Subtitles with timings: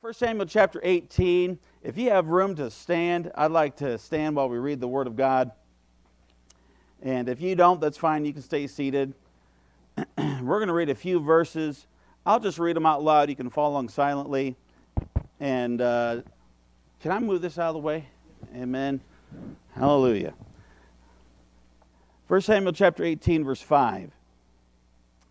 [0.00, 1.58] 1 Samuel chapter 18.
[1.82, 5.08] If you have room to stand, I'd like to stand while we read the Word
[5.08, 5.50] of God.
[7.02, 8.24] And if you don't, that's fine.
[8.24, 9.12] You can stay seated.
[10.16, 11.88] We're going to read a few verses.
[12.24, 13.28] I'll just read them out loud.
[13.28, 14.54] You can follow along silently.
[15.40, 16.20] And uh,
[17.00, 18.06] can I move this out of the way?
[18.54, 19.00] Amen.
[19.74, 20.34] Hallelujah.
[22.28, 24.12] 1 Samuel chapter 18, verse 5.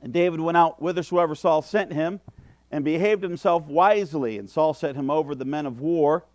[0.01, 2.19] And David went out whithersoever Saul sent him
[2.71, 4.37] and behaved himself wisely.
[4.37, 6.25] And Saul set him over the men of war,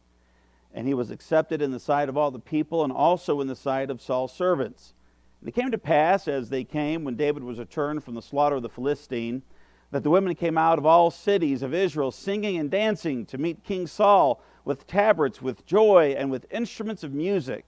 [0.74, 3.56] and he was accepted in the sight of all the people and also in the
[3.56, 4.94] sight of Saul's servants.
[5.40, 8.56] And it came to pass, as they came, when David was returned from the slaughter
[8.56, 9.42] of the Philistine,
[9.90, 13.64] that the women came out of all cities of Israel singing and dancing to meet
[13.64, 17.66] King Saul with tabrets, with joy, and with instruments of music.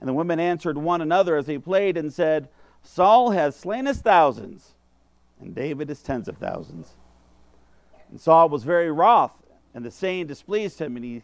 [0.00, 2.48] And the women answered one another as they played and said,
[2.82, 4.74] Saul has slain his thousands,
[5.40, 6.94] and David his tens of thousands.
[8.10, 9.32] And Saul was very wroth,
[9.74, 11.22] and the saying displeased him, and he,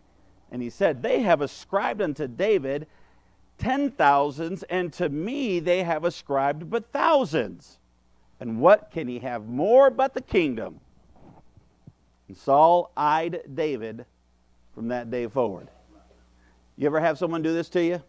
[0.51, 2.87] and he said, They have ascribed unto David
[3.59, 7.79] ten thousands, and to me they have ascribed but thousands.
[8.39, 10.81] And what can he have more but the kingdom?
[12.29, 14.05] And Saul eyed David
[14.75, 15.69] from that day forward.
[16.77, 18.03] You ever have someone do this to you?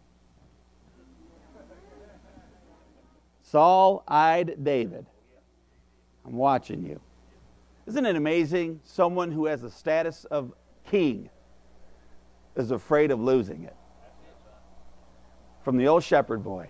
[3.42, 5.06] Saul eyed David.
[6.26, 7.00] I'm watching you.
[7.88, 8.80] Isn't it amazing?
[8.84, 10.52] Someone who has the status of
[10.84, 11.30] king
[12.54, 13.74] is afraid of losing it.
[15.62, 16.68] From the old shepherd boy.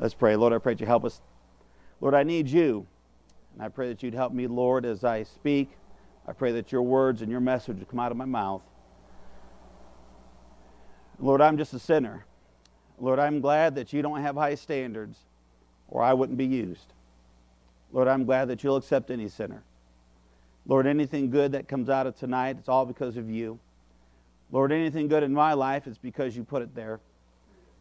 [0.00, 0.34] Let's pray.
[0.34, 1.20] Lord, I pray that you help us.
[2.00, 2.84] Lord, I need you.
[3.54, 5.70] And I pray that you'd help me, Lord, as I speak.
[6.26, 8.62] I pray that your words and your message would come out of my mouth.
[11.20, 12.26] Lord, I'm just a sinner.
[12.98, 15.16] Lord, I'm glad that you don't have high standards,
[15.86, 16.92] or I wouldn't be used.
[17.92, 19.62] Lord, I'm glad that you'll accept any sinner.
[20.66, 23.58] Lord, anything good that comes out of tonight, it's all because of you.
[24.50, 27.00] Lord, anything good in my life, it's because you put it there.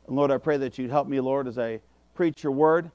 [0.08, 1.80] And Lord, I pray that you'd help me, Lord, as I
[2.16, 2.92] preach your word.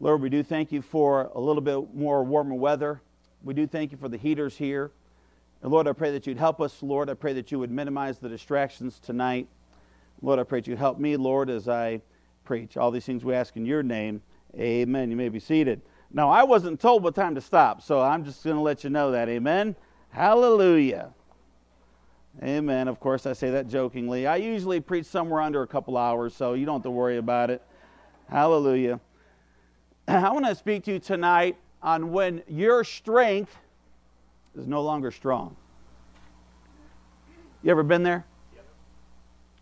[0.00, 3.00] Lord, we do thank you for a little bit more warmer weather.
[3.42, 4.90] We do thank you for the heaters here.
[5.62, 7.08] And Lord, I pray that you'd help us, Lord.
[7.08, 9.48] I pray that you would minimize the distractions tonight.
[10.22, 12.00] Lord, I pray that you'd help me, Lord, as I
[12.44, 12.76] preach.
[12.76, 14.22] All these things we ask in your name.
[14.58, 15.10] Amen.
[15.10, 15.80] You may be seated.
[16.12, 18.90] Now, I wasn't told what time to stop, so I'm just going to let you
[18.90, 19.28] know that.
[19.28, 19.76] Amen.
[20.10, 21.12] Hallelujah.
[22.42, 22.88] Amen.
[22.88, 24.26] Of course, I say that jokingly.
[24.26, 27.50] I usually preach somewhere under a couple hours, so you don't have to worry about
[27.50, 27.62] it.
[28.28, 29.00] Hallelujah.
[30.08, 33.56] I want to speak to you tonight on when your strength
[34.56, 35.56] is no longer strong.
[37.62, 38.24] You ever been there?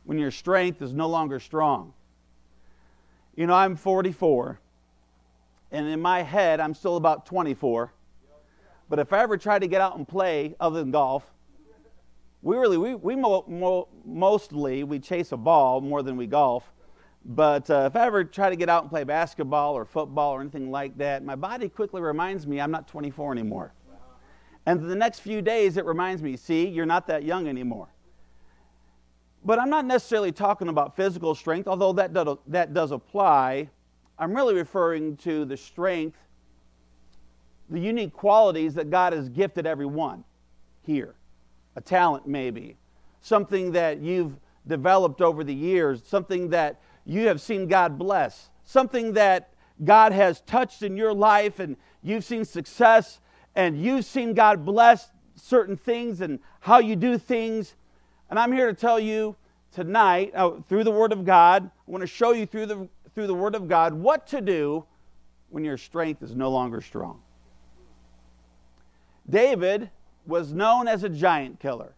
[0.05, 1.95] When your strength is no longer strong.
[3.35, 4.61] You know, I'm 44
[5.75, 7.93] and in my head, I'm still about 24.
[8.89, 11.25] But if I ever try to get out and play other than golf,
[12.43, 16.71] we really, we, we mo- mo- mostly, we chase a ball more than we golf.
[17.25, 20.43] But uh, if I ever try to get out and play basketball or football or
[20.43, 23.73] anything like that, my body quickly reminds me I'm not 24 anymore.
[24.67, 27.89] And the next few days, it reminds me, see, you're not that young anymore.
[29.45, 32.15] But I'm not necessarily talking about physical strength, although that
[32.47, 33.71] that does apply.
[34.19, 36.19] I'm really referring to the strength,
[37.69, 40.25] the unique qualities that God has gifted everyone
[40.83, 41.15] here.
[41.77, 42.77] A talent, maybe.
[43.21, 49.15] Something that you've developed over the years, something that you have seen God bless, something
[49.15, 53.21] that God has touched in your life and you've seen success
[53.57, 57.75] and you've seen God bless certain things and how you do things.
[58.31, 59.37] And I'm here to tell you
[59.73, 63.27] tonight, uh, through the Word of God, I want to show you through the through
[63.27, 64.85] the Word of God what to do
[65.51, 67.21] when your strength is no longer strong.
[69.29, 69.91] David
[70.27, 71.95] was known as a giant killer.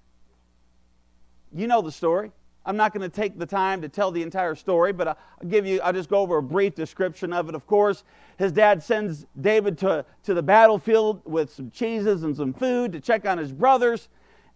[1.54, 2.32] You know the story.
[2.66, 5.64] I'm not going to take the time to tell the entire story, but I'll give
[5.64, 7.54] you, I'll just go over a brief description of it.
[7.54, 8.02] Of course,
[8.38, 13.00] his dad sends David to, to the battlefield with some cheeses and some food to
[13.00, 14.08] check on his brothers.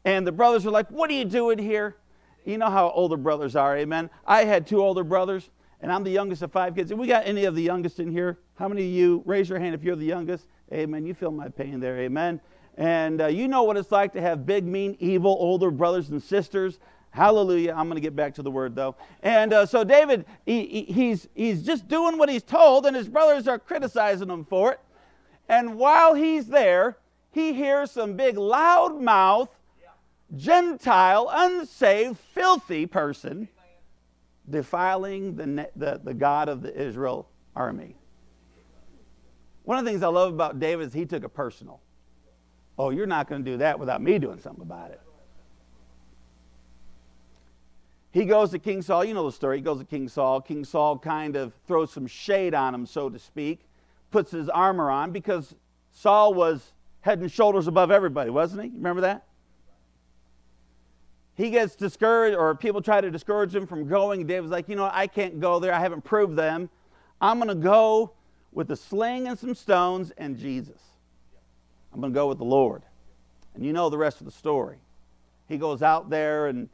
[0.05, 1.97] And the brothers are like, What are you doing here?
[2.45, 4.11] You know how older brothers are, amen?
[4.27, 5.51] I had two older brothers
[5.83, 6.91] and I'm the youngest of five kids.
[6.91, 9.59] If we got any of the youngest in here, how many of you raise your
[9.59, 10.47] hand if you're the youngest?
[10.73, 11.07] Amen.
[11.07, 11.99] You feel my pain there.
[11.99, 12.41] Amen.
[12.77, 16.23] And uh, you know what it's like to have big, mean, evil older brothers and
[16.23, 16.79] sisters.
[17.11, 17.73] Hallelujah.
[17.73, 18.95] I'm going to get back to the word though.
[19.23, 23.49] And uh, so David, he, he's, he's just doing what he's told, and his brothers
[23.49, 24.81] are criticizing him for it.
[25.49, 26.99] And while he's there,
[27.33, 29.49] he hears some big loud mouth,
[30.37, 33.49] Gentile, unsaved, filthy person
[34.51, 37.97] defiling the, the, the God of the Israel army.
[39.65, 41.81] One of the things I love about David is he took it personal.
[42.79, 45.01] Oh, you're not going to do that without me doing something about it.
[48.13, 49.05] He goes to King Saul.
[49.05, 49.59] You know the story.
[49.59, 50.41] He goes to King Saul.
[50.41, 53.61] King Saul kind of throws some shade on him, so to speak,
[54.11, 55.55] puts his armor on because
[55.93, 56.73] Saul was
[57.03, 58.71] head and shoulders above everybody, wasn't he?
[58.71, 59.27] Remember that?
[61.41, 64.27] He gets discouraged, or people try to discourage him from going.
[64.27, 65.73] David's like, you know, I can't go there.
[65.73, 66.69] I haven't proved them.
[67.19, 68.13] I'm going to go
[68.53, 70.83] with a sling and some stones and Jesus.
[71.95, 72.83] I'm going to go with the Lord.
[73.55, 74.77] And you know the rest of the story.
[75.49, 76.69] He goes out there and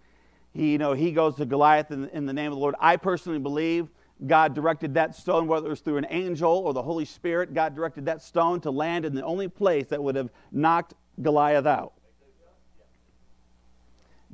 [0.52, 2.74] he, you know, he goes to Goliath in, in the name of the Lord.
[2.80, 3.88] I personally believe
[4.26, 7.76] God directed that stone, whether it was through an angel or the Holy Spirit, God
[7.76, 11.92] directed that stone to land in the only place that would have knocked Goliath out.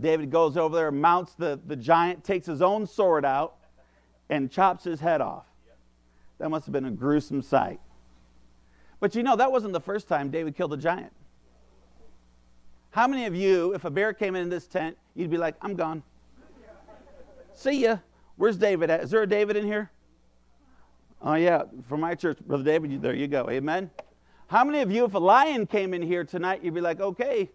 [0.00, 3.56] David goes over there, mounts the, the giant, takes his own sword out,
[4.30, 5.46] and chops his head off.
[6.38, 7.80] That must have been a gruesome sight.
[9.00, 11.12] But you know, that wasn't the first time David killed a giant.
[12.90, 15.74] How many of you, if a bear came in this tent, you'd be like, I'm
[15.74, 16.02] gone?
[17.54, 17.98] See ya.
[18.36, 19.02] Where's David at?
[19.02, 19.90] Is there a David in here?
[21.20, 23.48] Oh, yeah, from my church, Brother David, there you go.
[23.48, 23.90] Amen.
[24.48, 27.50] How many of you, if a lion came in here tonight, you'd be like, okay,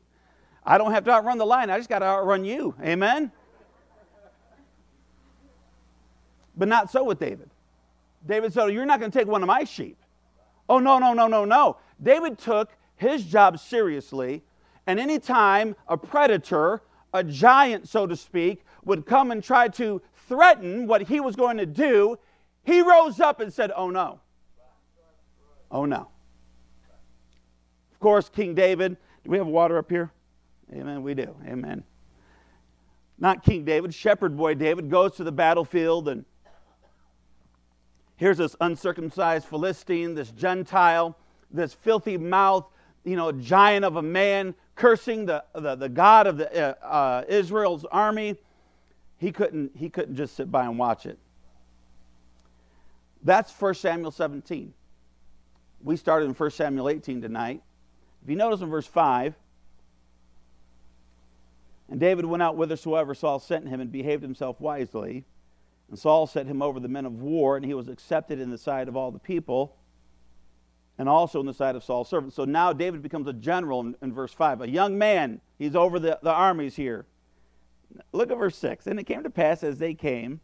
[0.67, 2.75] I don't have to outrun the lion, I just got to outrun you.
[2.83, 3.31] Amen.
[6.57, 7.49] But not so with David.
[8.25, 9.97] David said, oh, You're not going to take one of my sheep.
[10.67, 11.77] Oh, no, no, no, no, no.
[12.03, 14.43] David took his job seriously,
[14.87, 16.81] and anytime a predator,
[17.13, 21.57] a giant, so to speak, would come and try to threaten what he was going
[21.57, 22.17] to do,
[22.65, 24.19] he rose up and said, Oh no.
[25.71, 26.09] Oh no.
[27.93, 30.11] Of course, King David, do we have water up here?
[30.73, 31.35] Amen, we do.
[31.45, 31.83] Amen.
[33.19, 36.25] Not King David, shepherd boy David goes to the battlefield and
[38.17, 41.17] here's this uncircumcised Philistine, this Gentile,
[41.49, 42.67] this filthy mouth,
[43.03, 47.23] you know, giant of a man cursing the, the, the God of the, uh, uh,
[47.27, 48.37] Israel's army
[49.17, 51.17] he couldn't, he couldn't just sit by and watch it.
[53.23, 54.73] That's 1 Samuel 17.
[55.83, 57.61] We started in 1 Samuel 18 tonight.
[58.23, 59.35] If you notice in verse 5,
[61.89, 65.25] and David went out whithersoever Saul sent him and behaved himself wisely.
[65.89, 68.57] And Saul set him over the men of war, and he was accepted in the
[68.57, 69.77] sight of all the people,
[70.97, 72.35] and also in the sight of Saul's servants.
[72.35, 74.61] So now David becomes a general in, in verse 5.
[74.61, 77.05] A young man, he's over the, the armies here.
[78.11, 78.87] Look at verse 6.
[78.87, 80.41] And it came to pass as they came,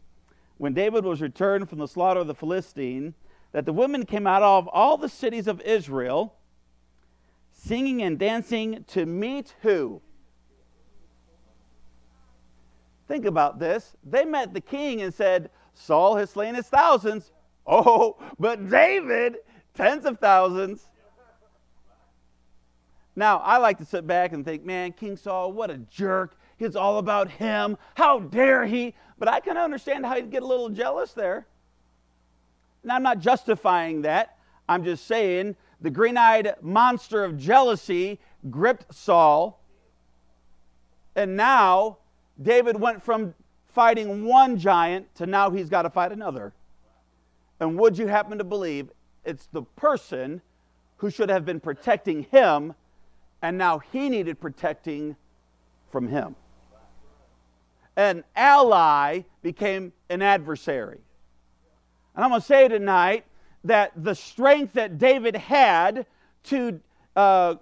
[0.56, 3.12] when David was returned from the slaughter of the Philistine,
[3.52, 6.36] that the women came out of all the cities of Israel,
[7.52, 10.00] singing and dancing to meet who?
[13.06, 13.96] Think about this.
[14.04, 17.32] They met the king and said, Saul has slain his thousands.
[17.66, 19.36] Oh, but David,
[19.74, 20.88] tens of thousands.
[23.16, 26.36] Now, I like to sit back and think, man, King Saul, what a jerk.
[26.58, 27.76] It's all about him.
[27.94, 28.94] How dare he?
[29.18, 31.46] But I can understand how he'd get a little jealous there.
[32.82, 34.36] Now, I'm not justifying that.
[34.68, 38.18] I'm just saying the green eyed monster of jealousy
[38.50, 39.60] gripped Saul.
[41.14, 41.98] And now
[42.40, 43.34] David went from
[43.66, 46.52] fighting one giant to now he's got to fight another.
[47.60, 48.90] And would you happen to believe
[49.24, 50.42] it's the person
[50.96, 52.74] who should have been protecting him,
[53.42, 55.16] and now he needed protecting
[55.90, 56.34] from him?
[57.96, 61.00] an ally became an adversary.
[62.14, 63.24] And I'm going to say tonight
[63.64, 66.06] that the strength that David had
[66.44, 66.80] to
[67.16, 67.56] uh,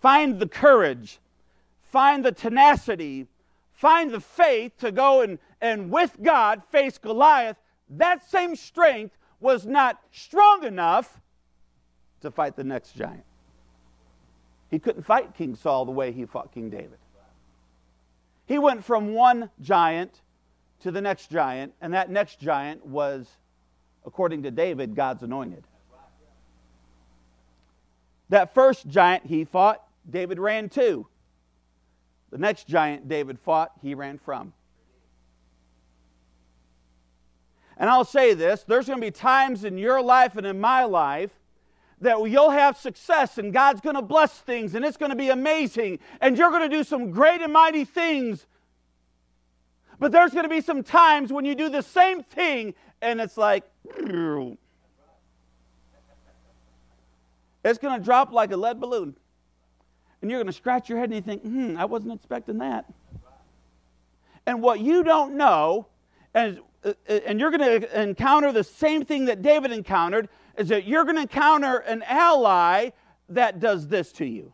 [0.00, 1.18] find the courage,
[1.90, 3.26] find the tenacity,
[3.72, 7.56] find the faith to go and, and with God face Goliath,
[7.90, 11.20] that same strength was not strong enough
[12.20, 13.24] to fight the next giant.
[14.70, 16.98] He couldn't fight King Saul the way he fought King David.
[18.46, 20.20] He went from one giant
[20.80, 23.28] to the next giant, and that next giant was,
[24.06, 25.64] according to David, God's anointed.
[28.28, 31.06] That first giant he fought, David ran to.
[32.30, 34.52] The next giant David fought, he ran from.
[37.76, 40.84] And I'll say this there's going to be times in your life and in my
[40.84, 41.30] life
[42.02, 45.30] that you'll have success and God's going to bless things and it's going to be
[45.30, 48.46] amazing and you're going to do some great and mighty things.
[49.98, 53.36] But there's going to be some times when you do the same thing and it's
[53.36, 53.64] like,
[57.64, 59.16] it's going to drop like a lead balloon
[60.22, 62.86] and you're going to scratch your head and you think, hmm, I wasn't expecting that.
[64.46, 65.86] And what you don't know,
[66.34, 70.68] and, uh, uh, and you're going to encounter the same thing that David encountered, is
[70.68, 72.90] that you're going to encounter an ally
[73.28, 74.52] that does this to you.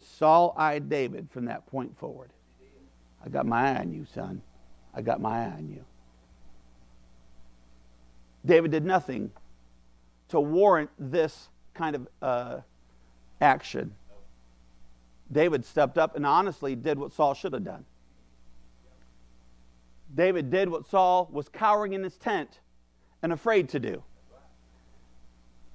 [0.00, 2.30] Saul eyed David from that point forward.
[3.24, 4.42] I got my eye on you, son.
[4.94, 5.84] I got my eye on you.
[8.44, 9.30] David did nothing
[10.28, 12.60] to warrant this kind of uh,
[13.40, 13.94] action.
[15.30, 17.84] David stepped up and honestly did what Saul should have done.
[20.14, 22.60] David did what Saul was cowering in his tent
[23.22, 24.02] and afraid to do.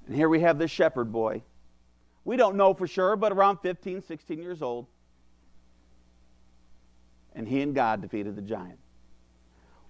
[0.08, 1.44] And here we have this shepherd boy.
[2.26, 4.88] We don't know for sure, but around 15, 16 years old.
[7.36, 8.80] And he and God defeated the giant.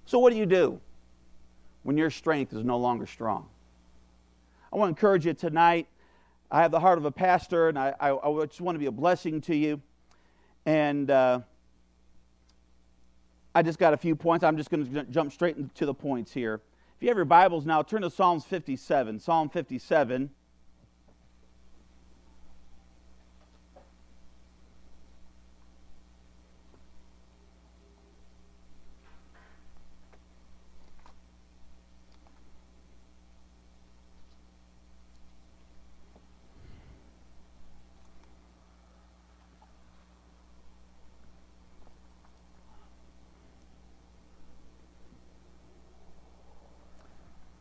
[0.06, 0.80] So, what do you do
[1.84, 3.48] when your strength is no longer strong?
[4.72, 5.88] I want to encourage you tonight.
[6.54, 8.86] I have the heart of a pastor, and I, I, I just want to be
[8.86, 9.82] a blessing to you.
[10.68, 11.40] And uh,
[13.56, 14.44] I just got a few points.
[14.44, 16.62] I'm just going to jump straight into the points here.
[16.96, 19.20] If you have your Bibles now, turn to Psalms 57.
[19.20, 20.30] Psalm 57.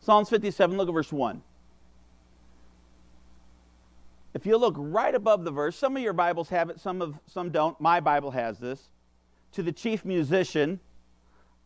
[0.03, 1.41] Psalms 57, look at verse 1.
[4.33, 7.17] If you look right above the verse, some of your Bibles have it, some of
[7.25, 7.79] some don't.
[7.79, 8.89] My Bible has this.
[9.53, 10.81] To the chief musician,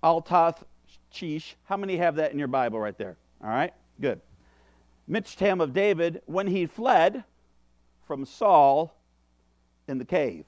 [0.03, 0.61] Altath
[1.11, 1.55] Chish.
[1.65, 3.17] How many have that in your Bible right there?
[3.43, 4.21] All right, good.
[5.09, 7.23] Michtam of David, when he fled
[8.05, 8.93] from Saul
[9.87, 10.45] in the cave.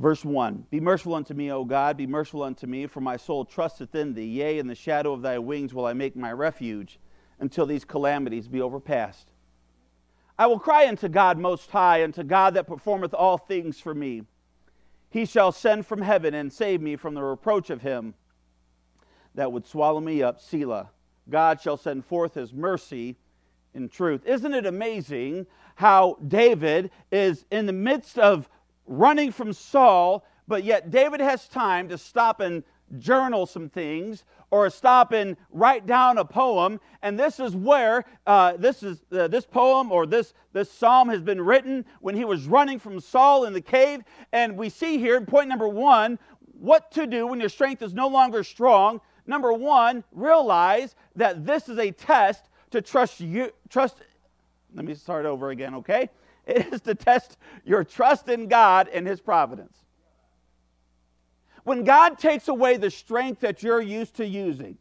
[0.00, 3.44] Verse 1 Be merciful unto me, O God, be merciful unto me, for my soul
[3.44, 4.24] trusteth in thee.
[4.24, 6.98] Yea, in the shadow of thy wings will I make my refuge
[7.38, 9.28] until these calamities be overpast.
[10.38, 14.22] I will cry unto God most high, unto God that performeth all things for me.
[15.10, 18.14] He shall send from heaven and save me from the reproach of him
[19.34, 20.40] that would swallow me up.
[20.40, 20.90] Selah.
[21.28, 23.16] God shall send forth his mercy
[23.74, 24.24] in truth.
[24.24, 28.48] Isn't it amazing how David is in the midst of
[28.90, 32.62] running from Saul, but yet David has time to stop and
[32.98, 36.80] journal some things or stop and write down a poem.
[37.02, 41.20] And this is where uh, this is uh, this poem or this this psalm has
[41.20, 44.02] been written when he was running from saul in the cave.
[44.32, 46.18] And we see here point number one
[46.58, 49.00] what to do when your strength is no longer strong.
[49.24, 53.98] Number one realize that this is a test to trust you trust
[54.74, 56.08] let me start over again okay
[56.46, 59.76] it is to test your trust in God and His providence.
[61.64, 64.78] When God takes away the strength that you're used to using,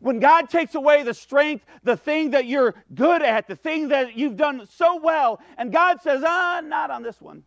[0.00, 4.16] when God takes away the strength, the thing that you're good at, the thing that
[4.16, 7.42] you've done so well, and God says, ah, not on this one.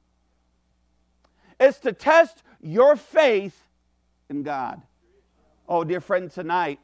[1.59, 3.57] It's to test your faith
[4.29, 4.81] in God.
[5.67, 6.79] Oh, dear friend, tonight,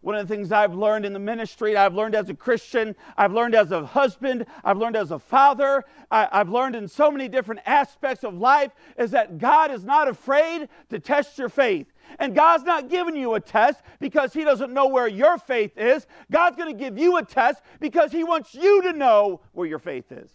[0.00, 3.32] one of the things I've learned in the ministry, I've learned as a Christian, I've
[3.32, 7.28] learned as a husband, I've learned as a father, I, have learned in so many
[7.28, 11.92] different aspects of life, is that God is not afraid to test your faith.
[12.20, 16.06] And God's not giving you a test because He doesn't know where your faith is.
[16.30, 19.80] God's going to give you a test because He wants you to know where your
[19.80, 20.30] faith is.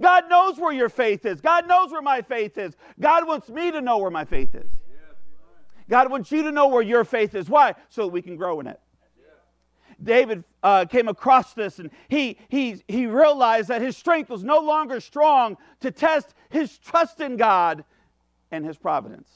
[0.00, 1.40] God knows where your faith is.
[1.40, 2.76] God knows where my faith is.
[3.00, 4.70] God wants me to know where my faith is.
[5.88, 7.48] God wants you to know where your faith is.
[7.48, 7.74] Why?
[7.88, 8.80] So that we can grow in it.
[10.02, 14.58] David uh, came across this and he, he, he realized that his strength was no
[14.58, 17.84] longer strong to test his trust in God
[18.50, 19.28] and his providence.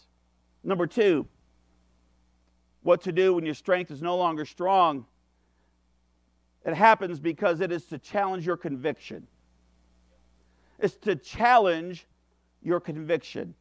[0.64, 1.26] Number two,
[2.82, 5.06] what to do when your strength is no longer strong.
[6.64, 9.26] It happens because it is to challenge your conviction.
[10.78, 12.06] It's to challenge
[12.62, 13.54] your conviction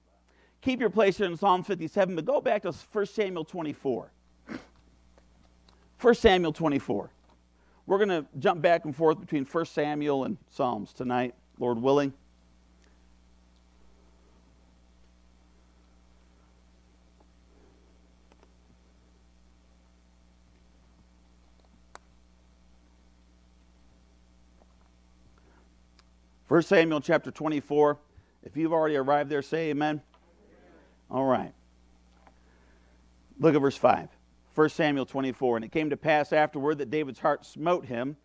[0.66, 4.12] keep your place here in Psalm 57, but go back to 1 Samuel 24.
[6.02, 7.12] 1 Samuel 24.
[7.86, 12.14] We're going to jump back and forth between 1 Samuel and Psalms tonight, Lord willing.
[26.48, 28.00] First Samuel chapter 24.
[28.44, 30.02] If you've already arrived there, say amen.
[31.10, 31.54] All right.
[33.40, 34.10] Look at verse 5.
[34.54, 35.58] 1 Samuel 24.
[35.58, 38.16] And it came to pass afterward that David's heart smote him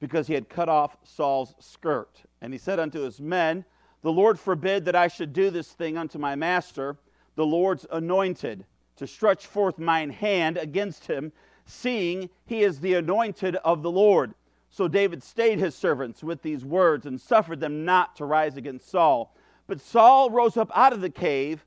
[0.00, 2.22] because he had cut off Saul's skirt.
[2.40, 3.64] And he said unto his men,
[4.02, 6.96] The Lord forbid that I should do this thing unto my master,
[7.34, 8.64] the Lord's anointed,
[8.96, 11.32] to stretch forth mine hand against him,
[11.64, 14.34] seeing he is the anointed of the Lord.
[14.70, 18.90] So David stayed his servants with these words and suffered them not to rise against
[18.90, 19.34] Saul.
[19.66, 21.64] But Saul rose up out of the cave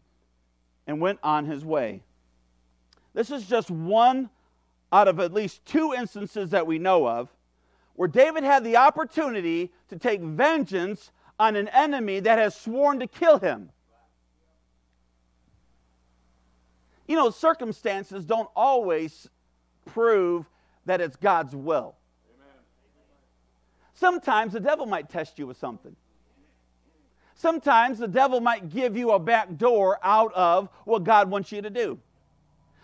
[0.88, 2.04] and went on his way.
[3.14, 4.30] This is just one
[4.92, 7.30] out of at least two instances that we know of
[7.96, 13.08] where David had the opportunity to take vengeance on an enemy that has sworn to
[13.08, 13.70] kill him.
[17.08, 19.30] You know, circumstances don't always
[19.86, 20.46] prove
[20.86, 21.96] that it's God's will.
[23.94, 25.96] Sometimes the devil might test you with something.
[27.42, 31.60] Sometimes the devil might give you a back door out of what God wants you
[31.64, 31.98] to do.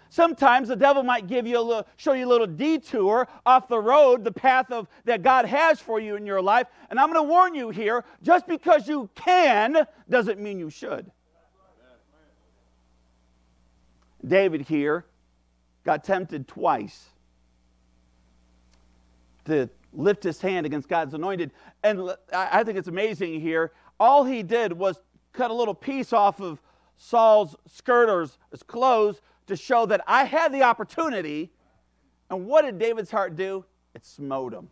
[0.10, 3.78] Sometimes the devil might give you a little, show you a little detour off the
[3.78, 6.66] road, the path of that God has for you in your life.
[6.90, 11.12] And I'm going to warn you here: just because you can doesn't mean you should.
[14.28, 15.06] David here
[15.84, 17.10] got tempted twice
[19.46, 21.52] to lift his hand against God's anointed.
[21.84, 23.72] And I think it's amazing here.
[24.00, 25.00] All he did was
[25.34, 26.62] cut a little piece off of
[26.98, 31.52] Saul's skirt or his clothes to show that I had the opportunity.
[32.30, 33.66] And what did David's heart do?
[33.94, 34.70] It smote him.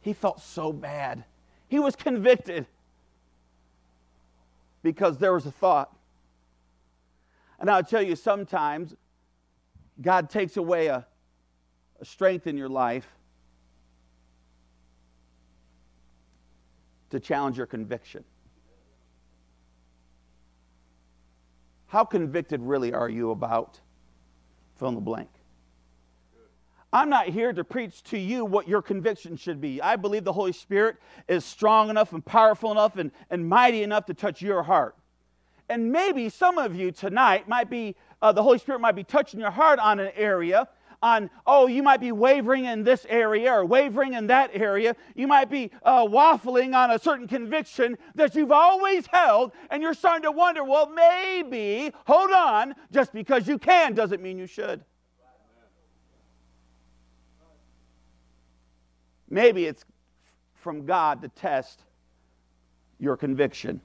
[0.00, 1.24] He felt so bad.
[1.68, 2.66] He was convicted
[4.82, 5.94] because there was a thought.
[7.58, 8.94] And I'll tell you, sometimes
[10.00, 11.06] God takes away a,
[12.00, 13.06] a strength in your life
[17.12, 18.24] to challenge your conviction.
[21.86, 23.78] How convicted really are you about
[24.78, 25.28] fill in the blank?
[26.90, 29.80] I'm not here to preach to you what your conviction should be.
[29.80, 30.96] I believe the Holy Spirit
[31.28, 34.96] is strong enough and powerful enough and, and mighty enough to touch your heart.
[35.68, 39.38] And maybe some of you tonight might be, uh, the Holy Spirit might be touching
[39.38, 40.68] your heart on an area
[41.02, 44.94] on, oh, you might be wavering in this area or wavering in that area.
[45.16, 49.94] You might be uh, waffling on a certain conviction that you've always held, and you're
[49.94, 54.84] starting to wonder, well, maybe, hold on, just because you can doesn't mean you should.
[59.28, 59.84] Maybe it's
[60.54, 61.80] from God to test
[62.98, 63.80] your conviction.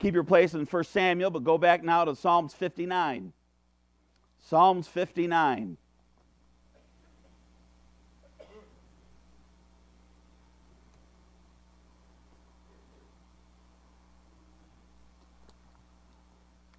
[0.00, 3.32] Keep your place in 1 Samuel, but go back now to Psalms 59.
[4.42, 5.76] Psalms 59.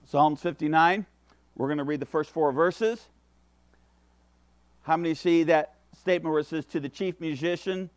[0.05, 1.05] Psalms 59.
[1.55, 3.07] We're going to read the first four verses.
[4.83, 7.89] How many see that statement where it says, To the chief musician,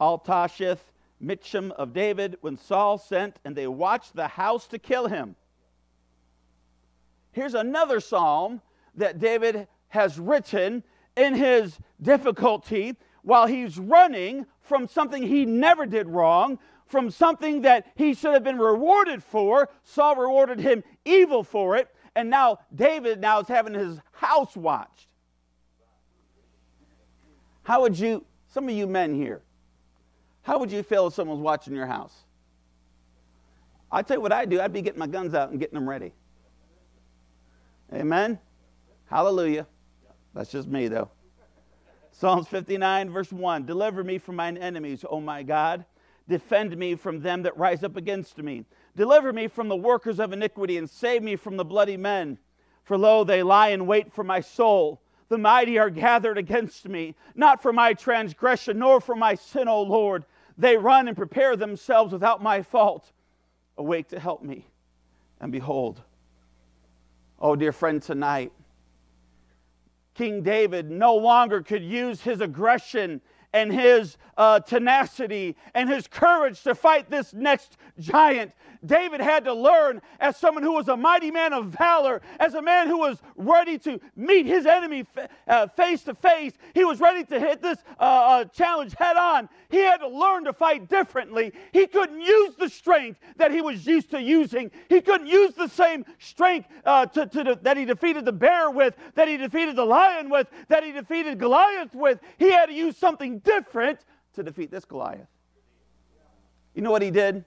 [0.00, 0.80] Al-taschith,
[1.20, 5.36] Mitcham of David, when Saul sent and they watched the house to kill him?
[7.30, 8.60] Here's another psalm
[8.96, 10.82] that David has written
[11.16, 17.86] in his difficulty while he's running from something he never did wrong, from something that
[17.94, 19.68] he should have been rewarded for.
[19.84, 25.08] Saul rewarded him evil for it, and now David now is having his house watched.
[27.62, 29.42] How would you, some of you men here,
[30.42, 32.14] how would you feel if someone was watching your house?
[33.90, 34.60] I'd tell you what I'd do.
[34.60, 36.12] I'd be getting my guns out and getting them ready.
[37.92, 38.38] Amen?
[39.12, 39.66] Hallelujah.
[40.32, 41.10] That's just me, though.
[42.12, 45.84] Psalms 59, verse 1 Deliver me from mine enemies, O my God.
[46.30, 48.64] Defend me from them that rise up against me.
[48.96, 52.38] Deliver me from the workers of iniquity, and save me from the bloody men.
[52.84, 55.02] For lo, they lie in wait for my soul.
[55.28, 59.82] The mighty are gathered against me, not for my transgression, nor for my sin, O
[59.82, 60.24] Lord.
[60.56, 63.12] They run and prepare themselves without my fault.
[63.76, 64.66] Awake to help me.
[65.38, 66.00] And behold,
[67.38, 68.52] oh, dear friend, tonight,
[70.14, 73.20] King David no longer could use his aggression
[73.52, 78.52] and his uh, tenacity and his courage to fight this next giant.
[78.84, 82.62] David had to learn as someone who was a mighty man of valor, as a
[82.62, 85.06] man who was ready to meet his enemy
[85.46, 86.52] uh, face to face.
[86.74, 89.48] He was ready to hit this uh, uh, challenge head on.
[89.70, 91.52] He had to learn to fight differently.
[91.72, 94.70] He couldn't use the strength that he was used to using.
[94.88, 98.70] He couldn't use the same strength uh, to, to the, that he defeated the bear
[98.70, 102.20] with, that he defeated the lion with, that he defeated Goliath with.
[102.38, 104.00] He had to use something different
[104.34, 105.28] to defeat this Goliath.
[106.74, 107.44] You know what he did?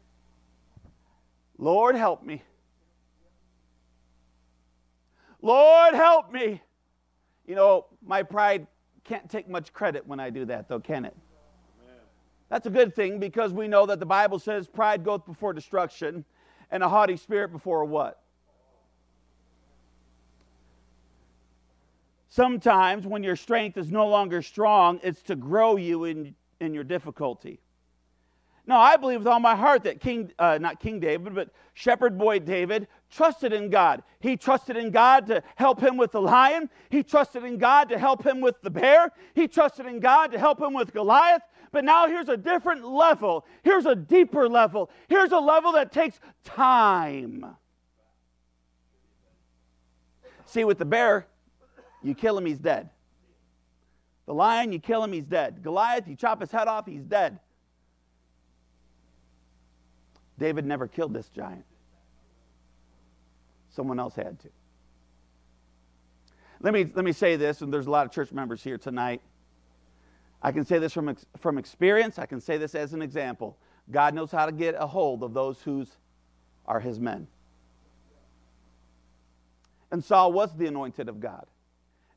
[1.57, 2.43] Lord, help me.
[5.41, 6.61] Lord, help me.
[7.45, 8.67] You know, my pride
[9.03, 11.15] can't take much credit when I do that, though, can it?
[12.49, 16.25] That's a good thing because we know that the Bible says pride goeth before destruction
[16.71, 18.21] and a haughty spirit before what?
[22.29, 26.83] Sometimes when your strength is no longer strong, it's to grow you in, in your
[26.83, 27.61] difficulty.
[28.67, 32.17] Now, I believe with all my heart that King, uh, not King David, but Shepherd
[32.17, 34.01] Boy David trusted in God.
[34.19, 36.69] He trusted in God to help him with the lion.
[36.89, 39.11] He trusted in God to help him with the bear.
[39.35, 41.43] He trusted in God to help him with Goliath.
[41.71, 43.45] But now here's a different level.
[43.61, 44.89] Here's a deeper level.
[45.09, 47.45] Here's a level that takes time.
[50.45, 51.27] See, with the bear,
[52.01, 52.89] you kill him, he's dead.
[54.25, 55.61] The lion, you kill him, he's dead.
[55.61, 57.39] Goliath, you chop his head off, he's dead.
[60.37, 61.65] David never killed this giant.
[63.69, 64.49] Someone else had to.
[66.61, 69.21] Let me, let me say this, and there's a lot of church members here tonight.
[70.41, 72.17] I can say this from, from experience.
[72.19, 73.57] I can say this as an example.
[73.91, 75.85] God knows how to get a hold of those who
[76.65, 77.27] are his men.
[79.91, 81.45] And Saul was the anointed of God.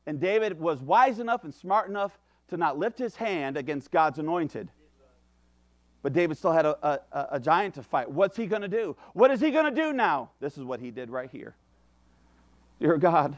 [0.05, 2.17] And David was wise enough and smart enough
[2.49, 4.69] to not lift his hand against God's anointed.
[6.01, 8.09] But David still had a, a, a giant to fight.
[8.09, 8.95] What's he going to do?
[9.13, 10.29] What is he going to do now?
[10.39, 11.55] This is what he did right here.
[12.79, 13.37] Dear God, Amen.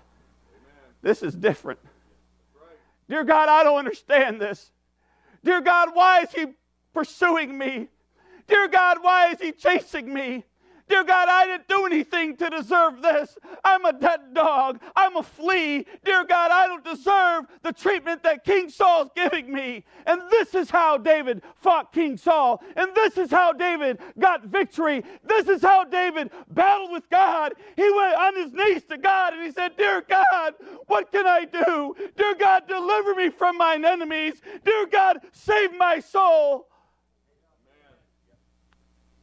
[1.02, 1.80] this is different.
[2.56, 2.78] Right.
[3.10, 4.72] Dear God, I don't understand this.
[5.44, 6.46] Dear God, why is he
[6.94, 7.88] pursuing me?
[8.48, 10.46] Dear God, why is he chasing me?
[10.92, 13.38] Dear God, I didn't do anything to deserve this.
[13.64, 14.82] I'm a dead dog.
[14.94, 15.86] I'm a flea.
[16.04, 19.86] Dear God, I don't deserve the treatment that King Saul's giving me.
[20.06, 22.62] And this is how David fought King Saul.
[22.76, 25.06] And this is how David got victory.
[25.24, 27.54] This is how David battled with God.
[27.78, 30.56] He went on his knees to God and he said, Dear God,
[30.88, 31.96] what can I do?
[32.18, 34.42] Dear God, deliver me from mine enemies.
[34.66, 36.68] Dear God, save my soul.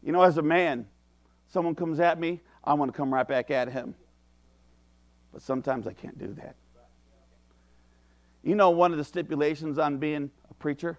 [0.03, 0.87] You know, as a man,
[1.49, 3.95] someone comes at me, I want to come right back at him.
[5.33, 6.55] But sometimes I can't do that.
[8.43, 10.99] You know, one of the stipulations on being a preacher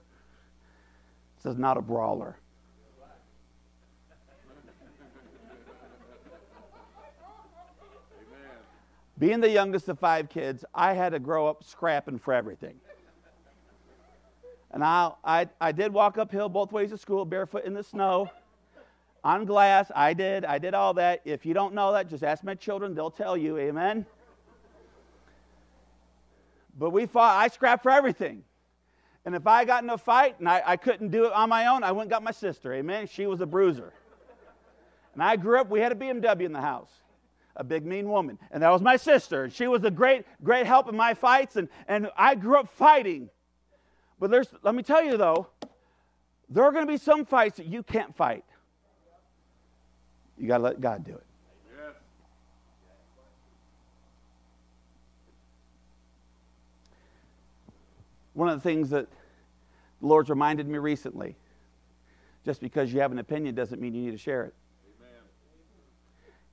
[1.38, 2.38] says not a brawler.
[9.18, 12.80] Being the youngest of five kids, I had to grow up scrapping for everything.
[14.72, 18.30] And I, I, I did walk uphill both ways to school, barefoot in the snow
[19.24, 19.92] on glass.
[19.96, 20.46] I did.
[20.46, 21.22] I did all that.
[21.26, 22.96] If you don't know that, just ask my children.
[22.96, 23.58] They'll tell you.
[23.58, 24.06] Amen.
[26.78, 27.38] But we fought.
[27.38, 28.44] I scrapped for everything.
[29.26, 31.68] And if I got in a fight and I, I couldn't do it on my
[31.68, 32.74] own, I went and got my sister.
[32.74, 33.08] Amen.
[33.08, 33.94] She was a bruiser.
[35.14, 36.90] And I grew up, we had a BMW in the house,
[37.56, 38.40] a big, mean woman.
[38.52, 39.50] And that was my sister.
[39.50, 41.58] She was a great, great help in my fights.
[41.58, 43.30] And, and I grew up fighting.
[44.20, 45.48] But there's, let me tell you though,
[46.50, 48.44] there are going to be some fights that you can't fight.
[50.40, 51.24] You got to let God do it.
[58.34, 59.08] One of the things that
[60.00, 61.36] the Lord's reminded me recently
[62.46, 64.54] just because you have an opinion doesn't mean you need to share it.
[64.98, 65.22] Amen.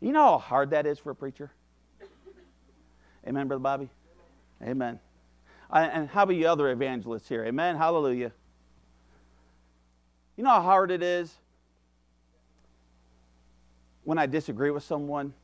[0.00, 1.52] You know how hard that is for a preacher?
[3.24, 3.88] Amen, Brother Bobby?
[4.62, 4.98] Amen.
[5.70, 7.44] And how about you other evangelists here?
[7.44, 7.76] Amen.
[7.76, 8.32] Hallelujah.
[10.36, 11.36] You know how hard it is
[14.06, 15.34] when I disagree with someone,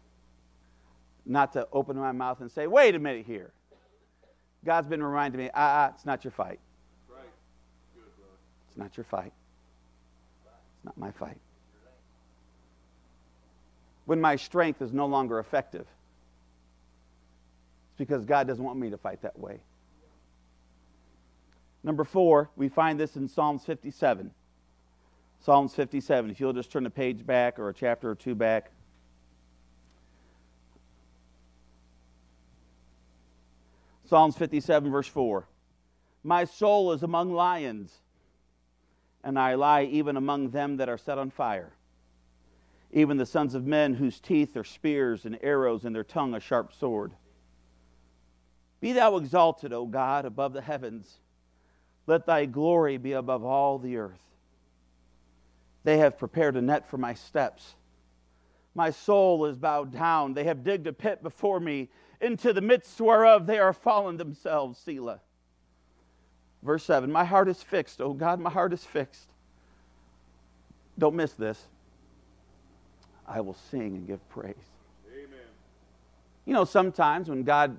[1.27, 3.51] not to open my mouth and say, wait a minute here.
[4.65, 6.61] God's been reminding me, ah, ah it's not your fight.
[8.69, 9.33] It's not your fight.
[10.45, 11.39] It's not my fight.
[14.05, 15.87] When my strength is no longer effective,
[17.91, 19.59] it's because God doesn't want me to fight that way.
[21.83, 24.31] Number four, we find this in Psalms 57.
[25.45, 26.31] Psalms 57.
[26.31, 28.71] If you'll just turn the page back or a chapter or two back.
[34.05, 35.49] Psalms 57, verse 4.
[36.23, 37.93] My soul is among lions,
[39.25, 41.73] and I lie even among them that are set on fire,
[42.93, 46.41] even the sons of men whose teeth are spears and arrows, and their tongue a
[46.41, 47.13] sharp sword.
[48.81, 51.19] Be thou exalted, O God, above the heavens.
[52.07, 54.32] Let thy glory be above all the earth.
[55.85, 57.75] They have prepared a net for my steps.
[58.75, 60.35] My soul is bowed down.
[60.35, 61.89] They have digged a pit before me,
[62.21, 64.79] into the midst whereof they are fallen themselves.
[64.79, 65.21] Selah.
[66.63, 68.01] Verse 7 My heart is fixed.
[68.01, 69.29] Oh God, my heart is fixed.
[70.99, 71.61] Don't miss this.
[73.27, 74.55] I will sing and give praise.
[75.13, 75.41] Amen.
[76.45, 77.79] You know, sometimes when God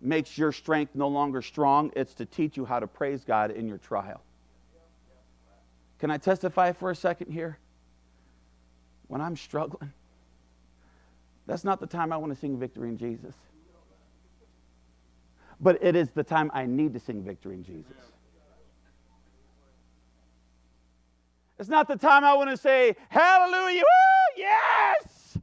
[0.00, 3.68] makes your strength no longer strong, it's to teach you how to praise God in
[3.68, 4.20] your trial.
[6.02, 7.58] Can I testify for a second here?
[9.06, 9.92] When I'm struggling,
[11.46, 13.36] that's not the time I want to sing victory in Jesus.
[15.60, 17.94] But it is the time I need to sing victory in Jesus.
[21.60, 25.38] It's not the time I want to say, Hallelujah, woo, yes!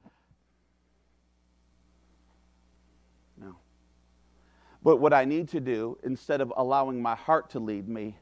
[3.40, 3.56] No.
[4.84, 8.18] But what I need to do, instead of allowing my heart to lead me,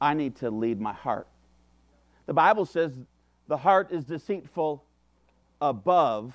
[0.00, 1.26] I need to lead my heart.
[2.30, 2.96] The Bible says
[3.48, 4.84] the heart is deceitful
[5.60, 6.32] above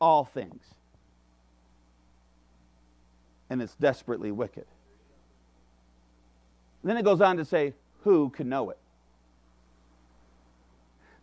[0.00, 0.64] all things,
[3.50, 4.64] and it's desperately wicked.
[6.80, 8.78] And then it goes on to say, Who can know it?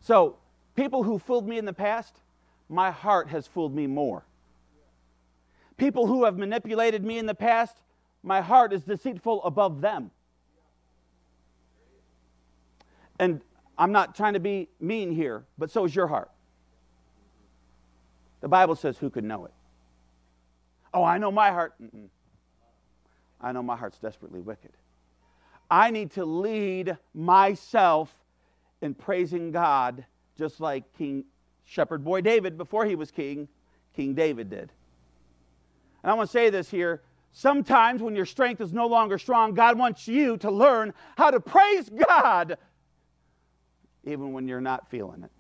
[0.02, 0.38] So,
[0.76, 2.14] people who fooled me in the past,
[2.70, 4.24] my heart has fooled me more.
[5.78, 7.78] People who have manipulated me in the past,
[8.22, 10.12] my heart is deceitful above them.
[13.18, 13.42] And
[13.82, 16.30] I'm not trying to be mean here, but so is your heart.
[18.42, 19.54] The Bible says, Who could know it?
[20.94, 21.74] Oh, I know my heart.
[21.82, 22.10] Mm-mm.
[23.42, 24.70] I know my heart's desperately wicked.
[25.72, 28.14] I need to lead myself
[28.84, 30.06] in praising God,
[30.38, 31.24] just like King
[31.66, 33.48] Shepherd Boy David, before he was king,
[33.96, 34.72] King David did.
[36.04, 37.02] And I want to say this here.
[37.34, 41.40] Sometimes when your strength is no longer strong, God wants you to learn how to
[41.40, 42.58] praise God
[44.04, 45.32] even when you're not feeling it.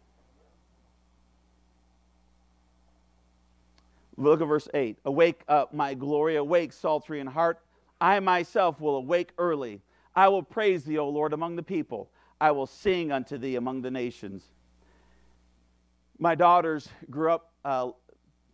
[4.17, 4.97] Look at verse 8.
[5.05, 7.63] Awake up, my glory, awake, psaltery and harp.
[7.99, 9.81] I myself will awake early.
[10.15, 12.09] I will praise thee, O Lord, among the people.
[12.39, 14.43] I will sing unto thee among the nations.
[16.19, 17.91] My daughters grew up uh,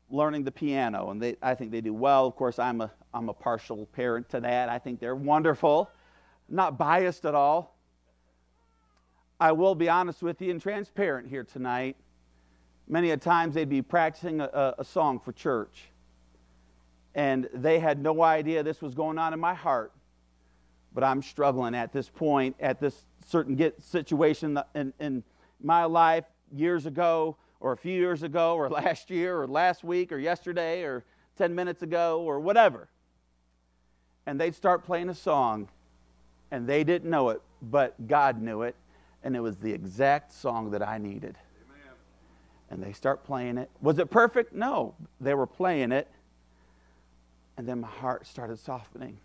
[0.10, 2.28] learning the piano, and they, I think they do well.
[2.28, 4.70] Of course, I'm a, I'm a partial parent to that.
[4.70, 5.90] I think they're wonderful,
[6.50, 7.77] not biased at all.
[9.40, 11.96] I will be honest with you and transparent here tonight.
[12.88, 15.90] Many a times they'd be practicing a, a song for church,
[17.14, 19.92] and they had no idea this was going on in my heart.
[20.94, 25.24] But I'm struggling at this point, at this certain get situation in, in
[25.62, 30.12] my life years ago or a few years ago or last year or last week
[30.12, 31.04] or yesterday or
[31.38, 32.88] 10 minutes ago or whatever.
[34.26, 35.68] And they'd start playing a song
[36.50, 38.76] and they didn't know it, but God knew it.
[39.24, 41.38] And it was the exact song that I needed.
[41.66, 41.94] Amen.
[42.70, 43.70] And they start playing it.
[43.82, 44.54] Was it perfect?
[44.54, 44.96] No.
[45.20, 46.08] They were playing it.
[47.58, 49.18] And then my heart started softening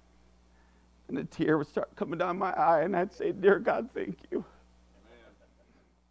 [1.13, 4.17] and a tear would start coming down my eye, and I'd say, Dear God, thank
[4.31, 4.39] you.
[4.39, 5.27] Amen.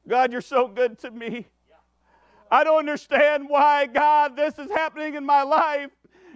[0.08, 1.48] God, you're so good to me.
[2.52, 5.90] I don't understand why, God, this is happening in my life.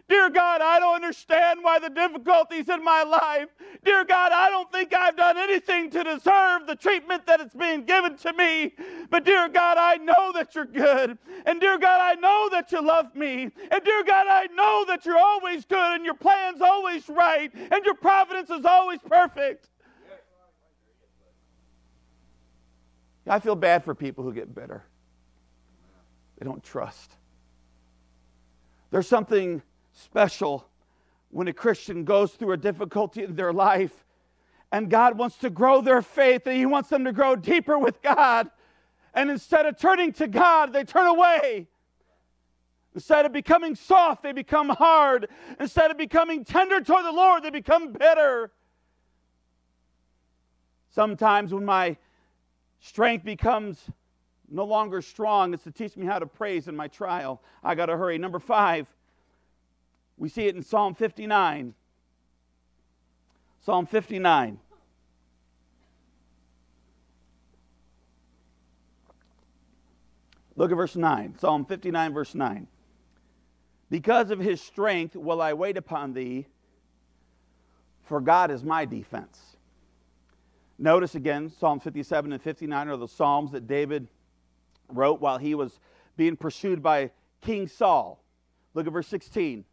[0.08, 3.48] Dear God, I don't understand why the difficulties in my life.
[3.84, 7.86] Dear God, I don't think I've done anything to deserve the treatment that it's being
[7.86, 8.76] given to me.
[9.10, 11.18] But dear God, I know that you're good.
[11.48, 13.50] And dear God, I know that you love me.
[13.72, 17.84] And dear God, I know that you're always good and your plan's always right and
[17.84, 19.70] your providence is always perfect.
[23.28, 24.84] I feel bad for people who get bitter.
[26.38, 27.16] They don't trust.
[28.92, 29.64] There's something
[29.96, 30.68] special
[31.32, 34.06] when a Christian goes through a difficulty in their life
[34.72, 38.02] and God wants to grow their faith and He wants them to grow deeper with
[38.02, 38.50] God.
[39.14, 41.68] And instead of turning to God, they turn away.
[42.94, 45.30] Instead of becoming soft, they become hard.
[45.60, 48.52] Instead of becoming tender toward the Lord, they become bitter.
[50.90, 51.98] Sometimes when my
[52.80, 53.80] strength becomes
[54.50, 57.42] no longer strong, it's to teach me how to praise in my trial.
[57.64, 58.18] I got to hurry.
[58.18, 58.88] Number five,
[60.18, 61.74] we see it in Psalm 59.
[63.62, 64.60] Psalm 59.
[70.56, 71.36] Look at verse 9.
[71.38, 72.68] Psalm 59, verse 9.
[73.90, 76.48] Because of his strength will I wait upon thee,
[78.04, 79.58] for God is my defense.
[80.78, 84.08] Notice again, Psalm 57 and 59 are the Psalms that David
[84.90, 85.80] wrote while he was
[86.18, 88.24] being pursued by King Saul.
[88.74, 89.66] Look at verse 16.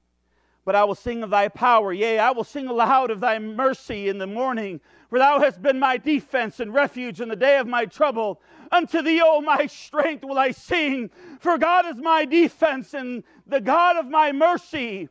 [0.65, 1.93] But I will sing of thy power.
[1.93, 4.81] Yea, I will sing aloud of thy mercy in the morning.
[5.11, 8.41] For thou hast been my defense and refuge in the day of my trouble.
[8.71, 11.11] Unto thee, O my strength, will I sing.
[11.41, 15.09] For God is my defense and the God of my mercy.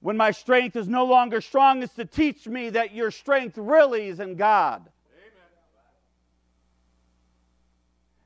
[0.00, 4.06] When my strength is no longer strong, it's to teach me that your strength really
[4.06, 4.88] is in God.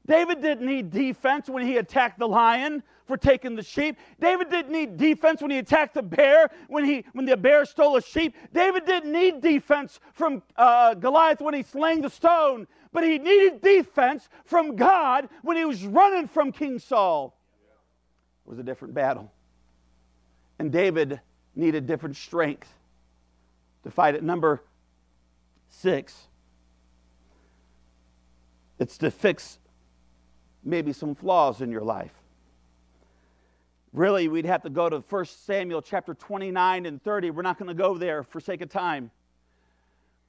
[0.05, 3.97] David didn't need defense when he attacked the lion for taking the sheep.
[4.21, 7.97] David didn't need defense when he attacked the bear, when, he, when the bear stole
[7.97, 8.35] a sheep.
[8.53, 13.61] David didn't need defense from uh, Goliath when he slang the stone, but he needed
[13.61, 17.39] defense from God when he was running from King Saul.
[18.47, 19.33] It was a different battle.
[20.59, 21.21] And David
[21.55, 22.69] needed different strength
[23.85, 24.23] to fight it.
[24.23, 24.63] Number
[25.69, 26.29] six,
[28.79, 29.59] it's to fix
[30.65, 32.22] maybe some flaws in your life.
[33.93, 37.31] Really, we'd have to go to 1 Samuel chapter 29 and 30.
[37.31, 39.11] We're not going to go there for sake of time.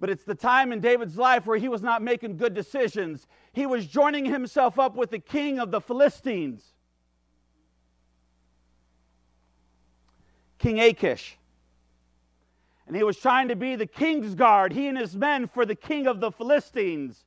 [0.02, 3.26] But it's the time in David's life where he was not making good decisions.
[3.54, 6.62] He was joining himself up with the king of the Philistines,
[10.58, 11.38] King Achish.
[12.86, 15.76] And he was trying to be the king's guard, he and his men, for the
[15.76, 17.24] king of the Philistines.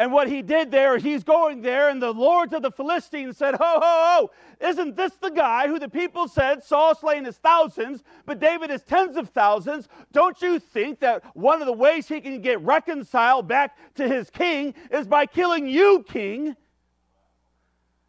[0.00, 3.54] And what he did there, he's going there, and the lords of the Philistines said,
[3.56, 8.02] Ho, ho, ho, isn't this the guy who the people said Saul slain his thousands,
[8.24, 9.88] but David is tens of thousands?
[10.10, 14.30] Don't you think that one of the ways he can get reconciled back to his
[14.30, 16.56] king is by killing you, king?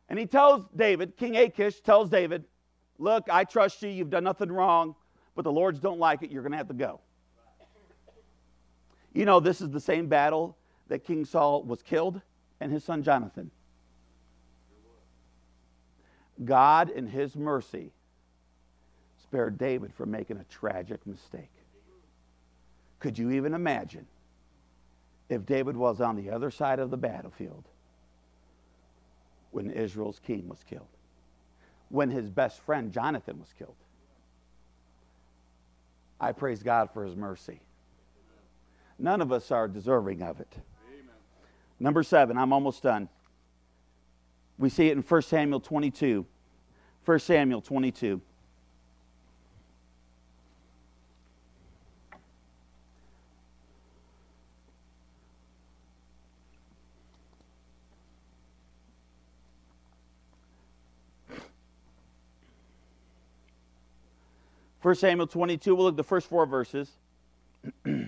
[0.07, 2.45] And he tells David, King Achish tells David,
[2.99, 4.95] Look, I trust you, you've done nothing wrong,
[5.35, 7.01] but the lords don't like it, you're going to have to go.
[9.11, 10.55] You know, this is the same battle
[10.91, 12.19] that King Saul was killed
[12.59, 13.49] and his son Jonathan.
[16.43, 17.93] God, in his mercy,
[19.23, 21.53] spared David from making a tragic mistake.
[22.99, 24.05] Could you even imagine
[25.29, 27.63] if David was on the other side of the battlefield
[29.51, 30.83] when Israel's king was killed?
[31.87, 33.77] When his best friend Jonathan was killed?
[36.19, 37.61] I praise God for his mercy.
[38.99, 40.53] None of us are deserving of it.
[41.81, 43.09] Number seven, I'm almost done.
[44.59, 46.27] We see it in 1 Samuel 22.
[47.03, 48.21] 1 Samuel 22.
[64.81, 66.91] First Samuel 22, we'll look at the first four verses.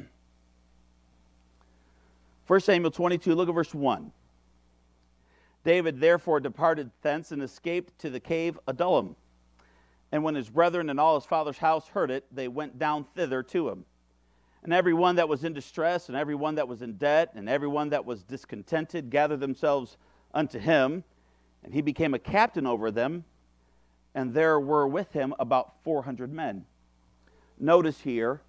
[2.47, 4.11] 1 Samuel 22, look at verse 1.
[5.63, 9.15] David therefore departed thence and escaped to the cave Adullam.
[10.11, 13.41] And when his brethren and all his father's house heard it, they went down thither
[13.43, 13.85] to him.
[14.63, 17.49] And every one that was in distress, and every one that was in debt, and
[17.49, 19.97] every one that was discontented gathered themselves
[20.33, 21.03] unto him.
[21.63, 23.23] And he became a captain over them.
[24.15, 26.65] And there were with him about 400 men.
[27.57, 28.41] Notice here,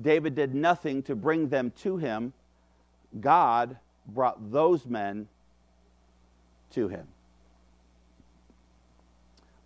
[0.00, 2.32] David did nothing to bring them to him
[3.20, 5.28] God brought those men
[6.72, 7.06] to him.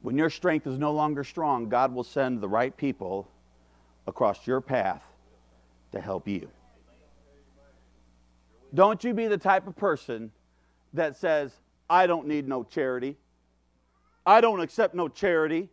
[0.03, 3.29] When your strength is no longer strong, God will send the right people
[4.07, 5.03] across your path
[5.93, 6.49] to help you.
[8.75, 10.31] Don't you be the type of person
[10.93, 11.53] that says,
[11.89, 13.17] I don't need no charity.
[14.25, 15.69] I don't accept no charity.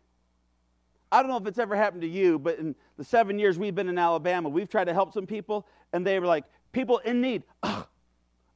[1.12, 3.76] I don't know if it's ever happened to you, but in the seven years we've
[3.76, 7.22] been in Alabama, we've tried to help some people, and they were like, people in
[7.22, 7.44] need.
[7.62, 7.88] Ah,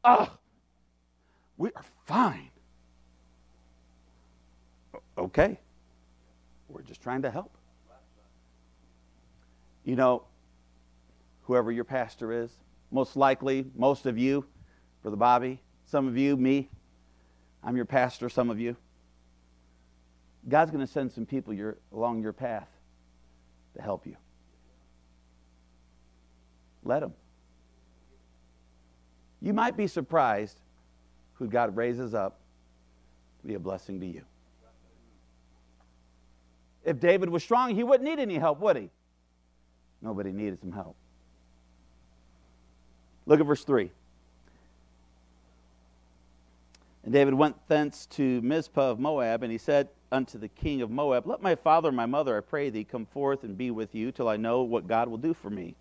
[0.04, 0.38] ah,
[1.56, 2.50] we are fine.
[5.18, 5.58] Okay.
[6.68, 7.56] We're just trying to help.
[9.86, 10.24] You know,
[11.44, 12.52] whoever your pastor is,
[12.92, 14.46] most likely, most of you,
[15.02, 16.68] Brother Bobby, some of you, me,
[17.64, 18.76] I'm your pastor, some of you.
[20.50, 22.68] God's going to send some people your, along your path
[23.76, 24.18] to help you.
[26.84, 27.14] Let them.
[29.41, 30.60] You might be surprised
[31.36, 32.39] who God raises up
[33.41, 34.23] to be a blessing to you.
[36.84, 38.89] If David was strong, he wouldn't need any help, would he?
[40.02, 40.95] Nobody needed some help.
[43.26, 43.91] Look at verse 3.
[47.04, 50.89] And David went thence to Mizpah of Moab, and he said unto the king of
[50.89, 53.93] Moab, Let my father and my mother, I pray thee, come forth and be with
[53.93, 55.76] you till I know what God will do for me.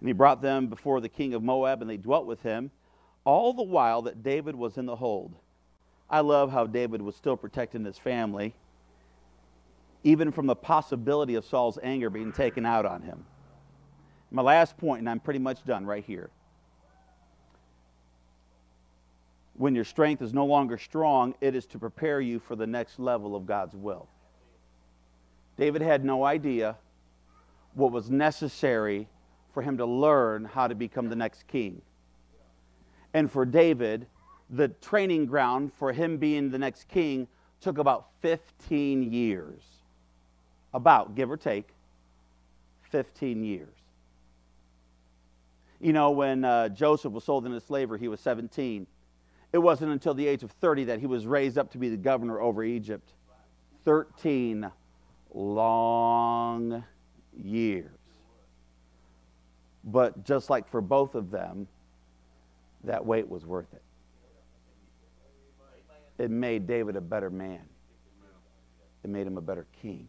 [0.00, 2.70] And he brought them before the king of Moab, and they dwelt with him
[3.24, 5.34] all the while that David was in the hold.
[6.08, 8.54] I love how David was still protecting his family,
[10.04, 13.24] even from the possibility of Saul's anger being taken out on him.
[14.30, 16.30] My last point, and I'm pretty much done right here.
[19.54, 23.00] When your strength is no longer strong, it is to prepare you for the next
[23.00, 24.06] level of God's will.
[25.56, 26.76] David had no idea
[27.74, 29.08] what was necessary
[29.56, 31.80] for him to learn how to become the next king.
[33.14, 34.06] And for David,
[34.50, 37.26] the training ground for him being the next king
[37.62, 39.62] took about 15 years.
[40.74, 41.70] About, give or take,
[42.90, 43.72] 15 years.
[45.80, 48.86] You know, when uh, Joseph was sold into slavery, he was 17.
[49.54, 51.96] It wasn't until the age of 30 that he was raised up to be the
[51.96, 53.08] governor over Egypt.
[53.86, 54.70] 13
[55.32, 56.84] long
[57.42, 58.05] years.
[59.86, 61.68] But just like for both of them,
[62.84, 63.82] that wait was worth it.
[66.18, 67.62] It made David a better man,
[69.04, 70.08] it made him a better king.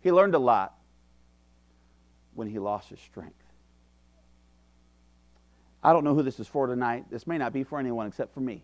[0.00, 0.74] He learned a lot
[2.34, 3.34] when he lost his strength.
[5.82, 7.06] I don't know who this is for tonight.
[7.10, 8.62] This may not be for anyone except for me.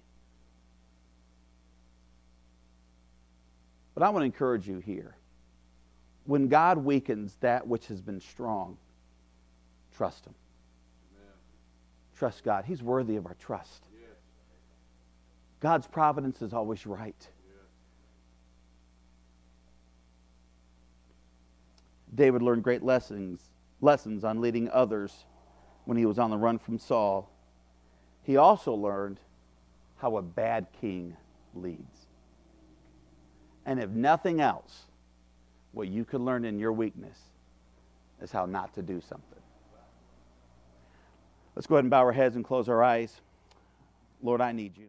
[3.95, 5.17] But I want to encourage you here.
[6.25, 8.79] When God weakens that which has been strong,
[10.01, 10.35] trust Him.
[11.13, 11.35] Amen.
[12.17, 12.65] Trust God.
[12.65, 13.85] He's worthy of our trust.
[13.93, 14.17] Yes.
[15.61, 17.15] God's providence is always right.
[17.19, 17.67] Yes.
[22.15, 23.43] David learned great lessons,
[23.83, 25.27] lessons on leading others
[25.85, 27.31] when he was on the run from Saul.
[28.23, 29.21] He also learned
[29.99, 31.15] how a bad king
[31.55, 32.07] leads.
[33.67, 34.85] And if nothing else,
[35.73, 37.19] what you can learn in your weakness
[38.23, 39.41] is how not to do something.
[41.61, 43.21] Let's go ahead and bow our heads and close our eyes.
[44.23, 44.87] Lord, I need you.